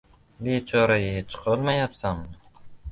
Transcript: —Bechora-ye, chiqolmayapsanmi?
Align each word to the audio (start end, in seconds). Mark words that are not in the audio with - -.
—Bechora-ye, 0.47 1.13
chiqolmayapsanmi? 1.29 2.31